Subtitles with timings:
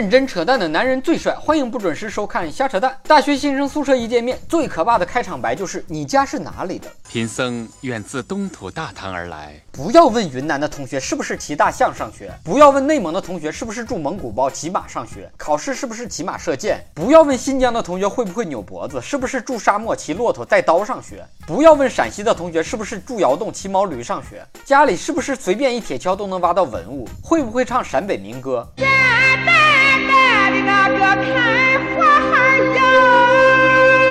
[0.00, 2.96] 认真扯淡的男人最帅，欢迎不准时收看瞎扯淡。
[3.06, 6.88] 大学新生宿舍一见面，最可怕的开场白就是“你家是哪里的？
[7.06, 28.66] 贫僧远自东土大唐而来。”不要问云南的同学是不是骑大象上学，不要问内蒙的同学是不是住蒙古包骑马上学，考试是不是骑马射箭，不要问新疆的同学会不会扭脖子，是不是住沙漠骑骆驼带刀上学，不要问陕西的同学是不是住窑洞骑毛驴上学，家里是不是随便一铁锹都能挖到文物，会不会唱陕北民歌。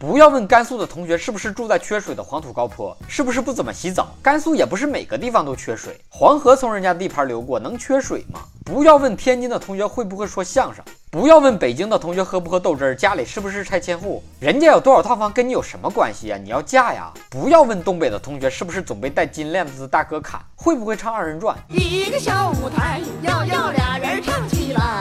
[0.02, 4.10] 不要问甘肃的同学是不是住在缺水的黄土高坡，是不是不怎么洗澡。
[4.22, 8.42] 甘肃也不是每个地方都缺水，黄河从人家地盘流过，能缺水吗？
[8.66, 16.38] 不要问天津的同学会不会说相声，不要问北京的同学喝不喝豆汁儿，家里是不是拆迁户，人家有多少套房跟你有什么关系呀？
[16.38, 17.14] 你要嫁呀！
[17.30, 21.56] 不要问东北的同学是不是总被戴金链子的大哥砍，会不会唱二人转。
[21.70, 24.99] 一个小舞台，要要俩人唱起来。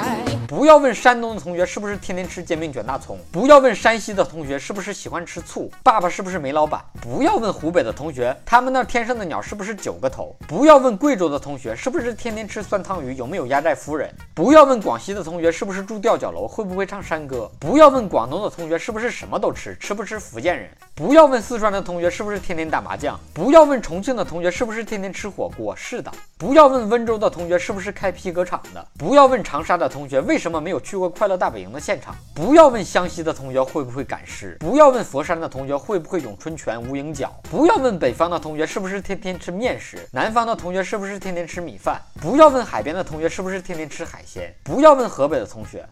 [0.58, 6.84] 不要问山东的同学是不是天天吃煎饼卷大葱，不要问山西的同学是不是喜欢吃醋，爸爸是不是煤老板。
[7.00, 10.34] 不要问湖北的同学，他们那天上的鸟是不是九个头。
[10.48, 14.12] 不要问贵州的同学是不是天天吃酸汤鱼，有没有压寨夫人。
[14.38, 17.50] 不要问广西的同学是不是住吊脚楼，会不会唱山歌。
[17.58, 20.70] 不要问广东的同学是不是什么都吃，吃不吃福建人。
[20.94, 23.18] 不要问四川的同学是不是天天打麻将。
[23.34, 26.08] 不要问重庆的同学是不是天天吃火锅，是的。
[26.36, 28.86] 不要问温州的同学是不是开皮革厂的。
[28.96, 30.38] 不要问长沙的同学为。
[30.38, 32.14] 什么没有去过快乐大本营的现场？
[32.32, 45.88] 不要问湘西的同学会不会赶尸，不要问佛山的同学会不会咏春拳无影脚，不要问北方的同学是不是天天吃面食，南方的同学是不是天天吃米饭，不要问海边的同学是不是天天吃海鲜，不要问河北的同学。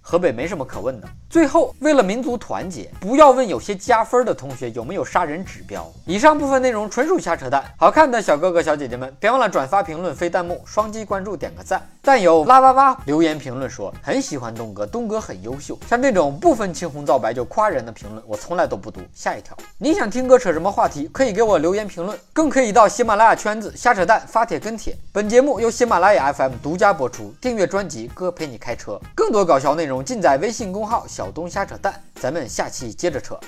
[0.00, 1.08] 河北没什么可问的。
[1.30, 5.88] 最后，为了民族团结，不要问有些加分的同学有没有杀人指标。
[6.04, 7.64] 以上部分内容纯属瞎扯淡。
[7.76, 11.80] 好看的小哥哥小姐姐们，别忘了转发、评论、飞弹幕、双击关注、点个赞。
[12.02, 15.78] 但有啦哇哇留言评论说很喜欢东哥，东哥很优秀。
[15.88, 19.00] 像这种不分青红皂白就夸人的评论，我从来都不读。
[19.14, 24.96] 下一条，你想听哥扯什么话题，可以给我留言评论，更可以到喜马拉雅圈子瞎扯淡发帖跟帖。
[25.12, 30.04] 本节目由喜马拉雅 FM 独家播出，订阅专辑哥陪你开车，更多搞笑内容。
[30.04, 33.38] 尽在微信公号“小东瞎扯淡”，咱们下期接着扯。